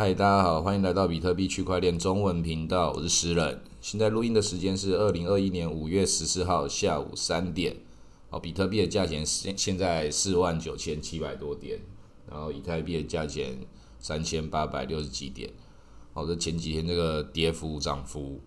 [0.00, 3.60] 嗨，大家好，欢迎来到比特币区块链中文频道，我是诗人。
[3.82, 7.76] 现在录音的时间是二零二一年五月十四号下午三点。
[8.30, 11.78] 哦，比特币的价钱现现在四万九千七百多点，
[12.30, 13.58] 然后以太币的价钱
[13.98, 15.50] 三千八百六十几点。
[16.14, 18.40] 哦，这前几天这个跌幅涨幅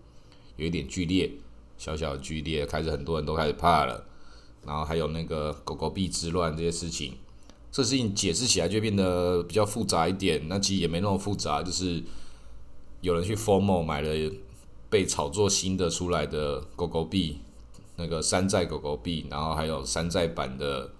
[0.56, 1.30] 有一点剧烈，
[1.78, 4.04] 小小的剧烈，开始很多人都开始怕了。
[4.66, 7.14] 然后还有那个狗狗币之乱这些事情。
[7.74, 12.00] 这事情解释起来就变得比较复杂一点，那其实也没那么复杂，就是
[13.00, 14.32] 有人去 formal 买了
[14.88, 17.40] 被炒作新的出来的狗狗币，
[17.96, 20.92] 那个山寨狗狗币，然后还有山寨版的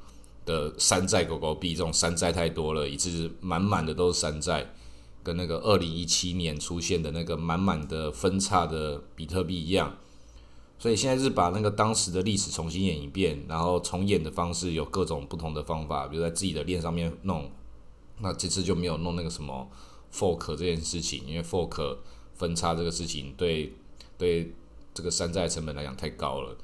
[0.45, 4.73] 的山寨狗狗币，这种山寨太多了，以致满满的都是山寨，
[5.23, 9.97] 跟那个二零一七年出现的那个满满的分叉的比特币一样。
[10.85, 17.51] 所以现在是把那个当时的历史重新演一遍，然后重演的方式有各种不同的方法，比如在自己的链上面弄。
[18.19, 19.67] 那这次就没有弄那个什么
[20.13, 21.97] fork 这件事情，因为 fork
[22.35, 23.73] 分叉这个事情对
[24.19, 24.53] 对
[24.93, 26.55] 这个山寨成本来讲太高了，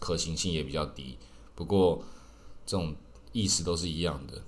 [0.00, 1.16] 可行性也比较低。
[1.54, 2.02] 不过
[2.66, 2.92] 这种
[3.30, 4.42] 意思都是一样的，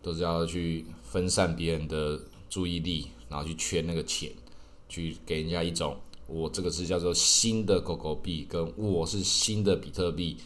[0.00, 4.30] 都是要去分散别人的注意力，然后去圈那个钱，
[4.88, 5.96] 去给人家一种。
[6.28, 10.36] 我这个是叫做新的狗狗币，跟我是新的比特币，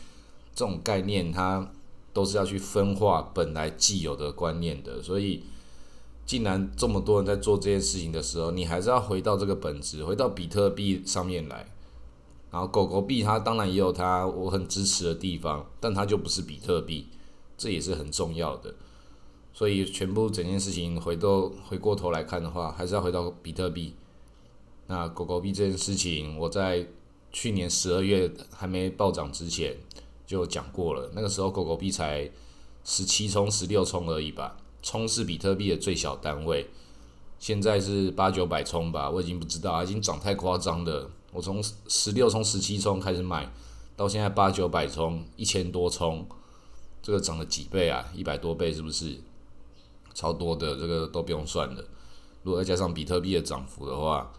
[0.55, 1.73] 这种概念它
[2.13, 5.03] 都是要去分化本来既有的观念的。
[5.03, 5.43] 所以，
[6.25, 11.67] 既然这么多人在做这件事情的时候，你还是要回到这个本质，回到比特币上面来。
[12.53, 17.09] 然后狗狗币它当然也有它我很支持的地方，但它就不是比特币，
[17.59, 18.73] 这也是很重要的。
[19.53, 23.95] 所以，全部整件事情回头回过头来看的话，还是要回到比特币。
[24.87, 26.87] 那狗狗币这件事情，我在
[27.31, 29.77] 去年十二月还没暴涨之前
[30.27, 31.11] 就讲过了。
[31.15, 32.31] 那个时候狗狗币才
[32.85, 36.69] 十七冲、十六冲而已吧，冲是比特币的最小单位。
[37.39, 41.11] 现在是八九百冲吧，我已经不知道，已经涨太夸张了。
[41.33, 43.51] 我从十六冲、十七冲开始买，
[43.97, 46.27] 到现在八九百冲、一千多冲，
[47.03, 48.09] 这个涨了几倍啊？
[48.15, 49.19] 一百多倍是不是？
[50.15, 51.83] 超多的，这个都不用算了。
[52.43, 54.31] 如果再加上比特币的涨幅的话，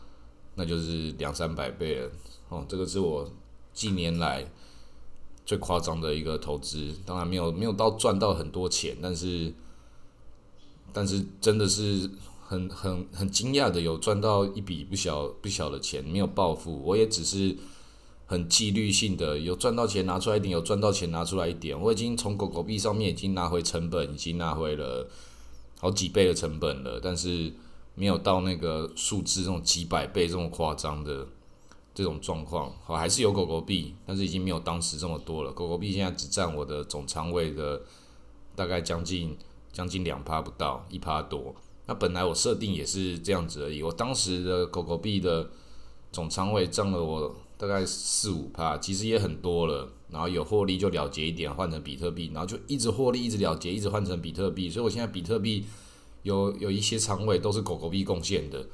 [0.55, 2.11] 那就是两三百倍了。
[2.49, 3.27] 哦，这个是我
[3.73, 4.47] 近年来
[5.45, 9.51] 最夸张的一个投资，当然没有没有到赚到很多钱，但是
[10.91, 12.09] 但是真的是
[12.45, 17.57] 很很很惊讶的有赚到一笔不小不小的钱，没有暴富，我也只是
[18.27, 25.07] 很纪律性的有赚到钱拿出来一点，有赚到钱拿出来一点，我已经从狗狗币上面已经拿回成本，已经拿回了
[25.79, 27.51] 好几倍的成本了，但是。
[27.95, 31.27] 没有到那个数字这种几百倍这么夸张的
[31.93, 35.51] 这种状况，好还是有狗狗币，但是已经没有当时这么多了。
[35.51, 37.81] 狗狗币现在只占我的总仓位的
[38.55, 39.37] 大概将近
[39.71, 41.53] 将近两趴不到一趴多。
[41.85, 45.47] 那本来我设定也是这样子而已，我当时的狗狗币的
[46.11, 49.87] 总仓位占了我大概四五趴，其实也很多了。
[50.09, 54.69] 然后有获利就了结一点，换成比特币，然后就一直获利，一直了结，一直换成比特币。
[54.69, 55.65] 所以我现在比特币。
[56.23, 58.67] 有有一些仓位都是狗狗币贡献的，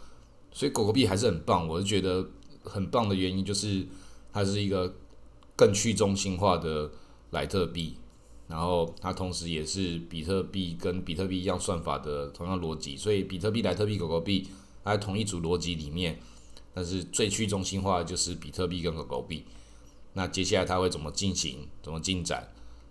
[0.51, 1.67] 所以狗狗币还是很棒。
[1.67, 2.27] 我是觉得
[2.63, 3.85] 很棒的原因就是
[4.31, 4.95] 它是一个
[5.55, 6.89] 更去中心化的
[7.31, 7.97] 莱特币，
[8.47, 14.47] 然后它同时也是比特币跟比特币一样算法的同样逻辑，所以比特币、莱特币、狗狗币
[14.85, 16.19] 在同一组逻辑里面，
[16.73, 19.43] 但是最去中心化的就是比特币跟狗狗币。
[20.13, 22.47] 那接下来它会怎么进行、怎么进展，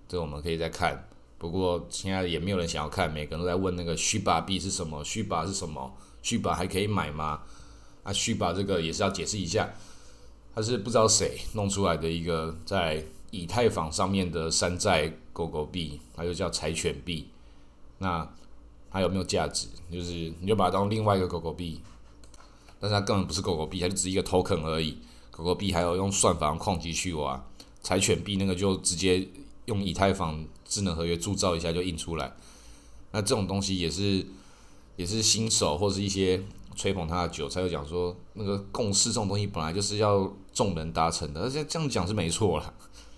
[0.08, 1.08] 这我们可以再看。
[1.38, 5.04] 不过现在也没有人想要看，每个人都在问那个虚把币是什么？
[5.04, 5.94] 虚把是什么？
[6.21, 7.43] 虚把还可以买吗？
[8.03, 9.72] 啊，虚把这个也是要解释一下，
[10.53, 17.28] 它是不知道谁弄出来的一个在以太坊上面的山寨狗狗币，它就叫柴犬币。
[17.99, 18.28] 那
[18.91, 19.69] 它有没有价值？
[19.93, 21.81] 就是你就把它当另外一个狗狗币，
[22.81, 24.99] 但是它根本不是狗狗币，它就只是一个 token 而已。
[25.31, 27.41] 狗狗币还要用算法、矿机去挖，
[27.81, 29.28] 柴犬币那个就直接。
[29.69, 32.33] 用以太坊智能合约铸造一下就印出来，
[33.12, 34.27] 那这种东西也是
[34.97, 36.43] 也是新手或是一些
[36.75, 42.73] 吹捧他的韭菜，就讲说那个共识这种东西本来就是要众人达成的，而且这样讲是没错啦，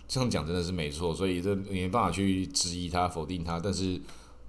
[0.09, 4.01] 这样讲真的是没错，所以这没办法去质疑他否定他，但是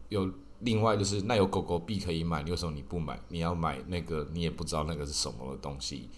[0.09, 0.27] 有
[0.61, 3.19] 另外就是那有狗狗币可以买，你为什么你不买？
[3.29, 6.09] 你要买那个你也不知道那个是什么的东西，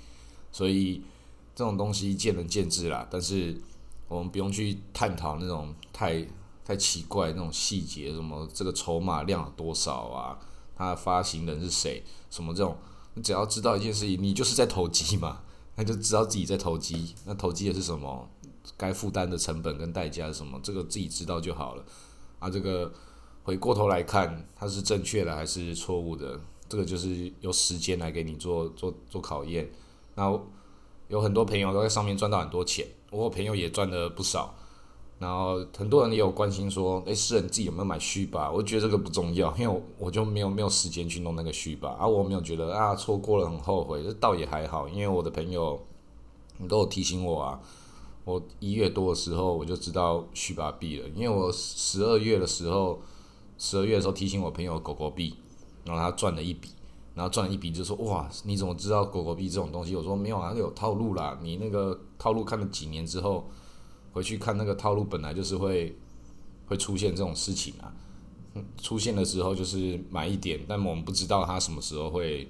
[0.50, 1.02] 所以
[1.54, 3.62] 这种东西见仁见智啦，但是。
[4.14, 6.26] 我们不用去探讨那种太
[6.64, 10.38] 太奇怪那种细节，什么这个筹码量有多少啊？
[10.76, 12.04] 它的发行人是谁？
[12.30, 12.78] 什么这种？
[13.16, 15.42] 你只要知道一件事情，你就是在投机嘛，
[15.76, 17.14] 那就知道自己在投机。
[17.26, 18.30] 那投机的是什么？
[18.78, 20.60] 该负担的成本跟代价是什么？
[20.64, 21.84] 这个自己知道就好了。
[22.40, 22.92] 啊，这个
[23.44, 26.40] 回过头来看，它是正确的还是错误的？
[26.68, 29.70] 这个就是由时间来给你做做做考验。
[30.16, 30.24] 那
[31.08, 34.54] 有很多朋友都在上面赚到很多钱，我朋友也赚了不少。
[35.20, 38.52] 然后很多人也有关心说，诶，私人自己有没有买续吧？
[38.52, 41.96] 我觉得这个不重要，因为我我就没有没有时间去弄那个续吧。
[41.98, 45.80] 而我没有觉得啊，错过了很后悔，这倒也还好，因为我的朋友
[46.58, 47.62] 你都有提醒我啊。
[48.26, 53.02] 我一月多的时候我就知道续吧币了，因为我十二月的时候，
[53.58, 55.36] 十二月的时候提醒我朋友狗狗币，
[55.86, 56.70] 然后他赚了一笔，
[57.16, 59.96] 然后赚了一笔就说哇，你怎么知道狗狗币这种东西？
[59.96, 63.50] 我说没有啊，有套路啦，你那个套路看了几年之后，
[64.12, 65.96] 回去看那个套路本来就是会
[66.66, 67.94] 会出现这种事情啊，
[68.82, 72.48] 出现的时候就是买一点，但我们不知道它什么时候会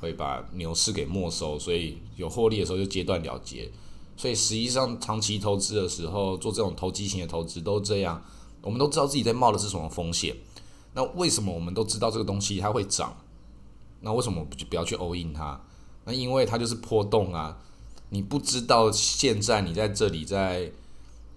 [0.00, 3.70] 会把牛市给没收，所以有获利的时候就阶段了结。
[4.16, 8.22] 所以实际上，长期投资的时候做这种投机型的投资都这样。
[8.60, 10.36] 我们都知道自己在冒的是什么风险。
[10.94, 13.16] 那为什么我们都知道这个东西它会涨？
[14.02, 15.60] 那为什么不不要去 all in 它？
[16.04, 17.56] 那因为它就是波动啊。
[18.10, 20.70] 你不知道现在你在这里在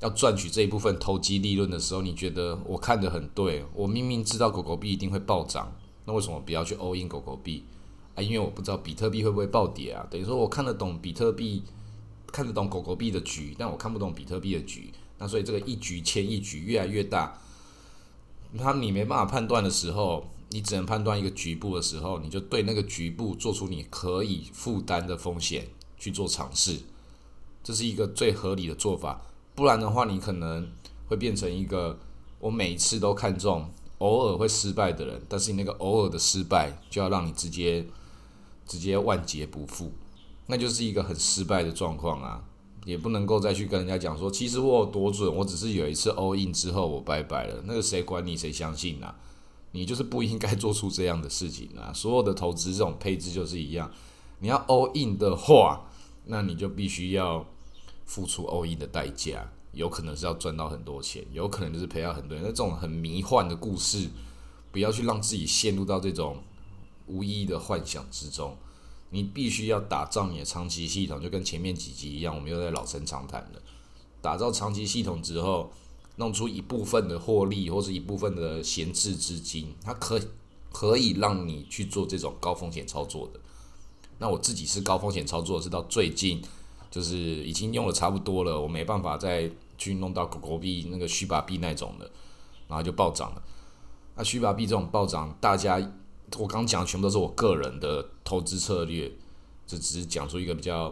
[0.02, 3.64] 要赚取这一部分投机利润的时候，你觉得我看得很对。
[3.74, 5.72] 我明明知道狗狗币一定会暴涨，
[6.04, 7.64] 那为什么不要去 all in 狗狗币
[8.16, 8.22] 啊？
[8.22, 10.06] 因为我不知道比特币会不会暴跌啊。
[10.10, 11.64] 等于说我看得懂比特币。
[12.32, 14.92] 看得懂狗狗币的局，但我看不懂比特币的局。
[15.20, 17.40] 那所以这个一局牵一局越来越大，
[18.52, 26.80] 那你没办法判断的时候，你只能判断一个局部的时候，你就对那个局部做出你可以负担的风险去做尝试，
[27.64, 29.22] 这是一个最合理的做法。
[29.54, 30.70] 不然的话，你可能
[31.08, 32.00] 会变成一个
[32.40, 35.22] 我每一次都看中，偶尔会失败的人。
[35.28, 37.86] 但是你那个偶尔的失败，就要让你直接
[38.68, 39.92] 直接万劫不复。
[40.48, 42.44] 那就是一个很失败的状况啊，
[42.86, 49.18] 也不能够再去跟人家讲说，其实我有多准，我只是有一次 all in 之后我拜拜了，那个谁管你谁相信啊？
[49.76, 51.92] 你就是不应该做出这样的事情啊！
[51.94, 53.92] 所有的投资这种配置就是一样，
[54.40, 55.86] 你要 all in 的话，
[56.28, 57.46] 那你就必须要
[58.06, 62.42] 付出 all in 的代价，有可能是要赚到很多钱，有可能就是赔到很多人。
[62.42, 64.10] 那这种很迷幻的故事，
[64.72, 66.42] 不要去让自己陷入到这种
[67.08, 68.56] 无意义的幻想之中。
[69.10, 73.62] 你必须要打造你的长期系统，就跟前面几集一样，我们又在老生常谈了。
[74.22, 75.72] 打造长期系统之后，
[76.18, 80.20] 弄出一部分的获利或者一部分的闲置资金，它可
[80.72, 83.40] 可以让你去做这种高风险操作的。
[84.20, 86.42] 那我自己是高风险操作，是到最近
[86.90, 92.10] 就是已经用的差不多了，我没办法再去弄到狗狗币那个虚把币那种的，
[92.68, 93.44] 然后就暴涨了。
[94.16, 95.92] 那虚把币这种暴涨，大家。
[96.40, 99.10] 我刚讲的全部都是我个人的投资策略，
[99.68, 100.92] 这只是讲出一个比较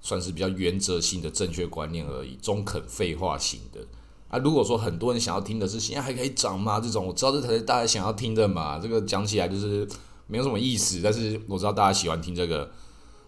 [0.00, 3.86] 算是比较原则性的正确观念而已，中肯废话型的
[4.30, 4.38] 啊。
[4.38, 6.80] 如果说很多人想要听的是现在还可以涨吗？
[6.80, 8.78] 这种我知道这才是大家想要听的嘛。
[8.78, 9.86] 这个讲起来就是
[10.26, 12.70] 没有什么意思，但是我知道大家喜欢听这个，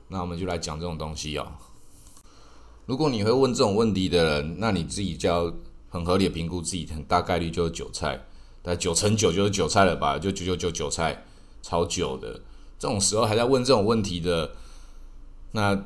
[0.09, 1.47] 那我们就来讲这种东西哦。
[2.87, 5.53] 如果你会问这种问题的人，那你自己就要
[5.91, 8.25] 很合理的评估自己，很大概率就是韭菜，
[8.63, 10.19] 但九成九就是韭菜了吧？
[10.19, 11.25] 就九九九韭菜。
[11.65, 12.41] 超久的
[12.77, 14.51] 这种时候还在问这种问题的，
[15.53, 15.77] 那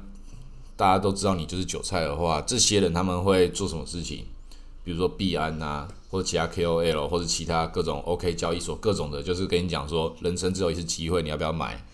[0.75, 4.25] 大家都知道你就是韭菜的话，这些人他们会做什么事情？
[4.87, 11.85] 比如说币安呐，或者其他 KOL，或者其他各种 OK 交易所各种的，就是跟你讲说，人生只有一次机会，你要不要买？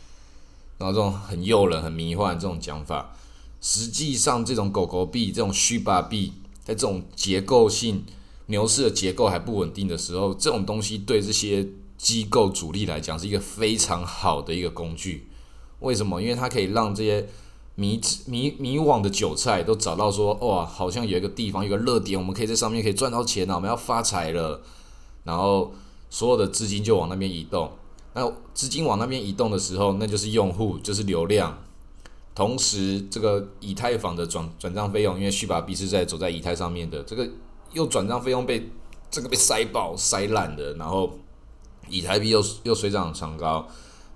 [0.77, 3.17] 然后这种很诱人、很迷幻这种讲法，
[3.63, 8.05] 实际上这种狗狗币、这种虚巴币，在这种结构性
[8.46, 11.67] 牛市的结构还不稳定的时候，这种东西对这些。
[11.99, 15.29] 机构主力来讲是一个非常好的一个工具，
[15.79, 16.20] 为什么？
[16.20, 17.29] 因为它可以让这些
[17.74, 24.60] 迷迷迷惘的韭菜都找到说，哇，好像有一个地方，有个热点，我们可以在上面可以赚到钱了，我们要发财了。
[25.24, 25.72] 然后
[26.10, 27.70] 所有的资金就往那边移动。
[28.14, 31.58] 那资金往那边移动的时候，那就是用户，就是流量。
[32.34, 37.29] 同时，这个以太坊的转转账费用，因为续把币是在走在以太上面的，这个
[37.72, 38.70] 又转账费用被
[39.10, 41.10] 这个被塞爆塞烂的，然后。
[41.88, 43.67] 以太币又又水涨船高，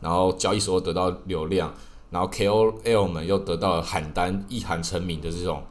[0.00, 1.74] 然后交易所得到流量，
[2.16, 5.62] 然后 KOL 们又得到了喊单一喊成名的这种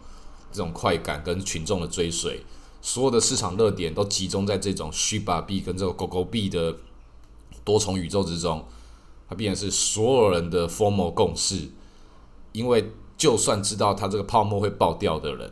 [0.51, 2.45] 这种快感跟群众的追随，
[2.83, 6.75] 所有的市场热点都集中在这种虚把币跟这个狗狗币的
[7.63, 8.63] 多重宇宙之中，
[9.27, 11.67] 它必然是所有人的 formal 共识，
[12.51, 15.51] 因为就算知道它这个泡沫会爆掉的人。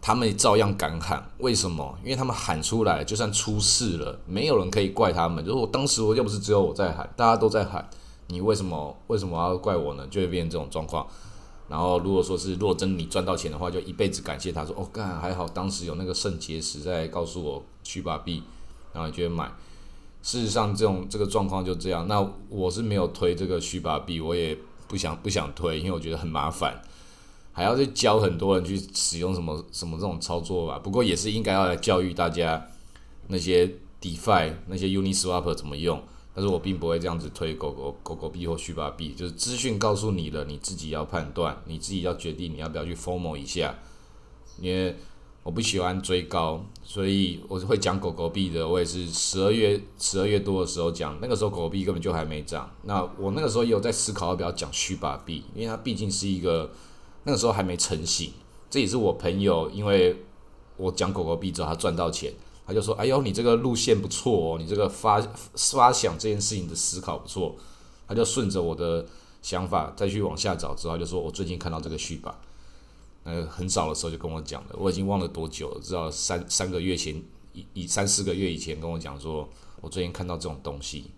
[0.00, 1.98] 他们也照样敢喊，为什么？
[2.04, 5.44] 因为他们喊出来，就算出事了，没有人可以怪他们。
[5.44, 7.88] 就是我当时我又不是只有我在喊，大家都在喊，
[8.28, 10.06] 你为什么为什么要怪我呢？
[10.10, 11.06] 就会变成这种状况。
[11.68, 18.42] 然后如果说是若真你赚到钱的话，就一辈子感谢他说哦，干还好当时有那个肾结石在告诉我去把币，
[18.92, 19.50] 然后就买。
[20.22, 22.06] 事实上，这种这个状况就这样。
[22.08, 24.56] 那我是没有推这个虚把币，我也
[24.88, 26.80] 不想不想推，因为我觉得很麻烦，
[27.52, 30.78] 还要去教很多人去使用什么什么这种操作吧。
[30.78, 32.66] 不过也是应该要来教育大家
[33.28, 36.02] 那些 DeFi 那些 Uniswap 怎么用。
[36.34, 43.78] 但是我并不会这样子推狗狗狗狗币或虚把币，就是资讯告诉你了，你自己要判断，你自己要决定你要不要去 formal 一下。
[44.60, 44.96] 因为
[45.42, 48.66] 我不喜欢追高，所以我会讲狗狗币的。
[48.66, 52.68] 我也是十二月十二月多的时候讲，那个时候狗狗币根本就还没涨。
[52.82, 56.72] 那我那个时候也有在思考要不要讲虚把币，因为它毕竟是一个
[57.24, 58.32] 那个时候还没成型。
[58.70, 60.24] 这也是我朋友，因为
[60.76, 62.32] 我讲狗狗币之后，他赚到钱。
[62.66, 65.20] 他就说：“哎呦，你这个路线不错哦，你这个发
[65.54, 67.54] 发想这件事情的思考不错。”
[68.08, 69.04] 他就顺着我的
[69.42, 72.38] 想法再去往下找，之后就说：“我最近看到这个续吧。”
[73.24, 79.48] 呃，很早的时候就跟我讲了，我已经忘了多久了，知道三三个月前，以以三四个月以前跟我讲说，
[79.80, 81.10] 我最近看到这种东西。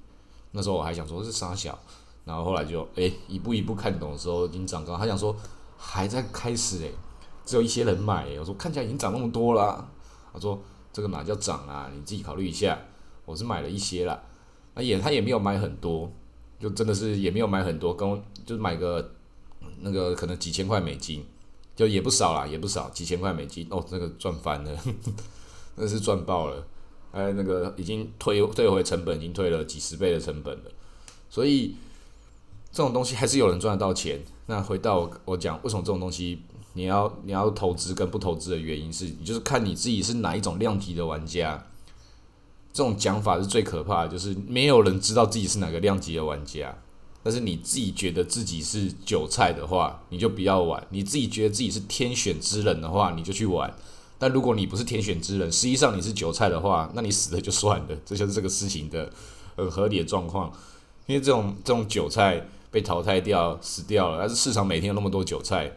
[0.53, 1.79] 那时候我还想说是傻小，
[2.25, 4.97] 然后后来就哎一步一步看懂的时候已经涨高。
[4.97, 5.37] 他想说
[5.77, 6.93] 还在开始诶，
[7.45, 8.27] 只有一些人买。
[8.39, 9.89] 我说看起来已经涨那么多了。
[10.33, 10.61] 他说。
[10.97, 11.91] 这个哪叫涨啊？
[11.95, 12.79] 你自己考虑一下。
[13.27, 14.19] 我是买了一些啦，
[14.75, 16.11] 那也他也没有买很多，
[16.59, 18.09] 就真的是也没有买很多，跟
[18.47, 19.13] 就是买个
[19.81, 21.23] 那个可能几千块美金，
[21.75, 24.79] 就也不少啦，也不少，几千块美金哦，那个赚翻了，
[25.77, 26.67] 那是赚爆了，
[27.13, 30.71] 哎，那个已经退退回成本，已经退了几十倍的成本了，
[31.29, 31.77] 所以
[32.73, 34.19] 这种东西还是有人赚得到钱。
[34.47, 36.41] 那回到我讲，为什么这种东西？
[36.77, 41.67] 你要你要投资跟不投资的原因是你就是看你自己是哪一种量级的玩家，
[42.71, 46.77] 这种讲法是最可怕的，就是没有人知道自己是哪个量级的玩家。
[47.23, 53.75] 但是你自己觉得自己是韭菜的话，你就不要玩；你自己觉得自己是天选之人的话，你就去玩。
[54.19, 59.11] 但如果你不是天选之人，实际上你是韭菜的话，那你死了就算了，这就是这个事情的
[59.57, 60.53] 很合理的状况。
[61.07, 65.73] 因为这种这种韭菜被淘汰掉死掉了，但是市场每天有那么多韭菜。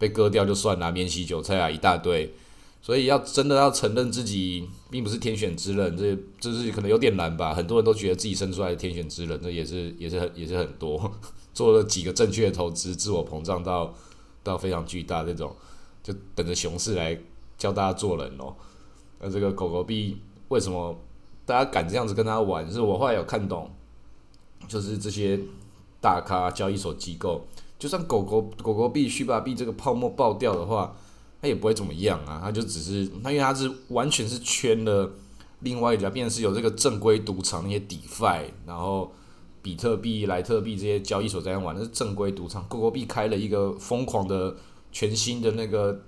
[0.00, 2.32] 被割掉就算了，免洗韭菜啊一大堆，
[2.80, 7.52] 所以要真的要承认自己并不是天选之人，这这是可能有点难吧。
[7.52, 11.12] 很多人都觉得自己生出来的天选之人，这也是也是很也是很多。
[11.52, 13.94] 做了几个正确的投资，自我膨胀到
[14.42, 15.54] 到非常巨大这种，
[16.02, 17.18] 就等着熊市来
[17.58, 18.54] 教大家做人哦。
[19.18, 20.16] 那这个狗狗币
[20.48, 20.98] 为什么
[21.44, 22.72] 大家敢这样子跟他玩？
[22.72, 23.70] 是我后来有看懂，
[24.66, 25.38] 就是这些
[26.00, 27.46] 大咖交易所机构。
[27.80, 30.94] 就算狗狗狗狗币、虚把币这个泡沫爆掉的话，
[31.40, 32.38] 它也不会怎么样啊。
[32.44, 35.10] 它就只是它，因为它是完全是圈了
[35.60, 39.10] 另外一家，变成是有这个正规赌场那些 DeFi，然后
[39.62, 42.62] 比特币、莱特币这些交易所在玩，那是正规赌场。
[42.68, 44.54] 狗狗币开了一个疯狂的
[44.92, 46.02] 全新的那个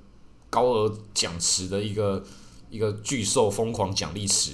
[0.50, 2.22] 高额奖池的一个
[2.68, 4.52] 一个巨兽疯狂奖励池。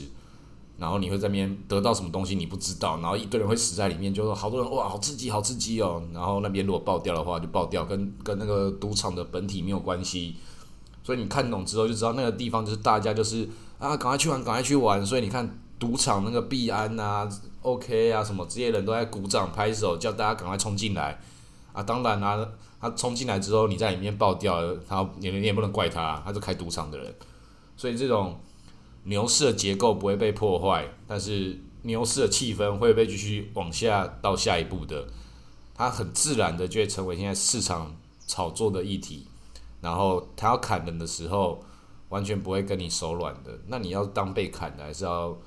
[0.78, 10.37] 然后你会在那边得到什么东西你不知道，然后一堆人会死在里面，就说好多人哇好刺激好刺激哦，然后那边如果爆掉的话就爆掉，跟跟那个赌场的本体没有关系，
[11.02, 13.49] 所以你看懂之后就知道那个地方就是大家就是
[13.80, 17.28] 啊赶快去玩赶快去玩，所以你看赌场那个币安啊
[17.62, 21.20] OK 啊什么这些人都在鼓掌拍手叫大家赶快冲进来。
[21.73, 22.49] 啊，当然啊
[22.80, 27.12] 他冲进来之后你在里面爆掉，他你你也不能怪他，他是开赌场的人，
[27.76, 28.38] 所以这种。
[29.08, 35.08] 牛市的结构不会被破坏，但是牛市的气氛会被继续往下到下一步的，
[35.74, 37.96] 它很自然的就会成为现在市场
[38.26, 39.26] 炒作的议题。
[39.80, 41.64] 然后它要砍人的时候，
[42.10, 43.58] 完全不会跟你手软的。
[43.68, 45.38] 那你要当被砍的，还是要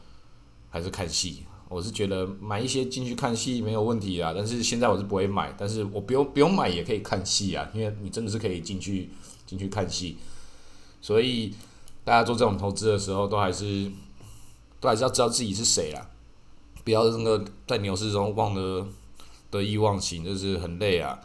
[0.70, 1.44] 还是看戏？
[1.70, 9.12] 我是觉得买一些进去看戏没有问题啊，但是现在我是不会买，但是我不用不用买也可以看戏啊，因为你真的是可以进去
[9.46, 10.18] 进去看戏，
[11.00, 11.53] 所以。
[12.03, 13.91] 大家做这种投资的时候，都还是
[14.79, 16.10] 都还是要知道自己是谁啦，
[16.84, 18.88] 不要那个在牛市中忘了
[19.51, 21.20] 得意忘形，就是很累啊。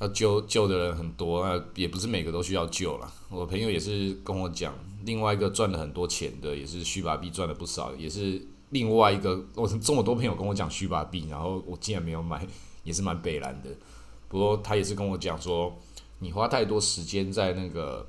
[0.00, 3.12] 要救救的人很多，啊，也不是每个都需要救了。
[3.28, 9.44] 我朋友也是跟我讲，另外一个赚了很多钱的，也是虚把币赚了不少，也是另外一个。
[9.54, 12.44] 我这么多朋友跟我讲虚把币，然后我竟然没有买，
[12.82, 13.70] 也是蛮悲然的。
[14.28, 15.72] 不过他也是跟我讲说，
[16.18, 18.06] 你花太多时间在那个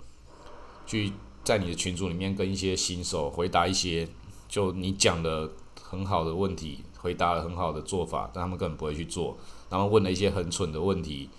[0.88, 1.12] 去。
[1.46, 4.08] 在你的群组里面跟一些新手回答一些，
[4.50, 5.50] 就你讲的
[5.80, 9.38] 很好的问题，回答了很好的做法，但他们根本不会去做。
[9.70, 11.30] 然后问了一些很蠢的问题，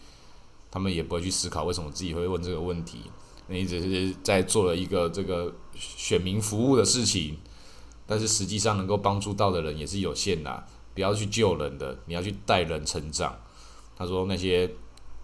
[0.70, 3.00] 他们也不会去思考为什么自己会问这个问题。
[3.48, 7.36] 你只是在做了一个这个选民服务的事情，
[8.06, 10.64] 但是实际上能够帮助到的人也是有限的。
[10.94, 13.36] 不要去救人的，你要去带人成长。
[13.96, 14.70] 他说那些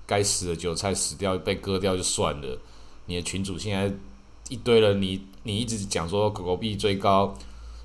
[0.06, 2.58] 该死的韭菜死掉被割掉就算了，
[3.06, 3.96] 你的群主现在。
[4.52, 7.34] 一堆人，你你一直讲说狗狗币最高，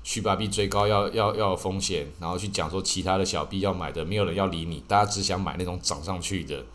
[0.02, 6.66] 续把币最高要要要有风险，然后去讲说其他的小币要买的，没有人要理你，大家只想买那种涨上去的。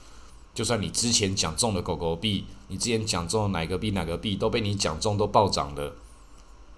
[0.55, 5.93] 就算你之前讲中的狗狗币，你之前讲中的哪个币哪个币都被你讲中都暴涨了，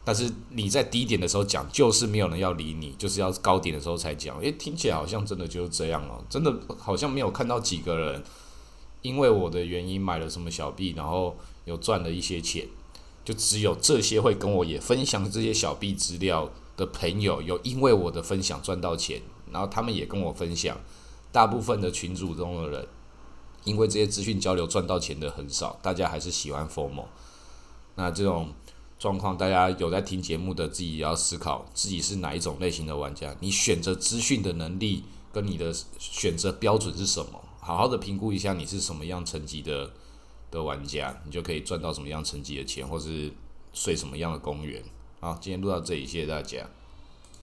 [0.04, 4.38] 但是你在低点的时候讲，就是没有人要理你，就是要高点的时候才讲。
[4.40, 8.22] 诶，听起来好像真的就是这样哦，真的好像没有看到几个人
[9.02, 12.68] 因为我的原因买了什么小币，然后有赚了一些钱。
[13.26, 20.78] 就只有这些会跟我也分享这些小币资料的朋友，有因为我的分享赚到钱，然后他们也跟我分享。
[21.32, 22.88] 大部分的群组中的人，
[23.66, 27.04] 因为这些资讯交流赚到钱的很少，大家还是喜欢 FOMO。
[27.96, 28.54] 那这种
[28.98, 33.36] 状况，大家有在听节目的自己也要思考，自己是哪一种类型的玩家。
[33.42, 35.04] 你选择资讯的能力
[35.34, 37.44] 跟你的选择标准是什么？
[37.60, 39.92] 好好的评估一下，你是什么样层级的。
[40.56, 43.32] 的玩家，你就可以赚到什么样成绩的钱，或是
[43.74, 44.82] 睡什么样的公园。
[45.20, 46.66] 好，今天录到这里，谢谢大家。